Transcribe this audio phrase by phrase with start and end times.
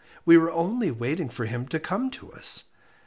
[0.25, 2.71] We were only waiting for him to come to us.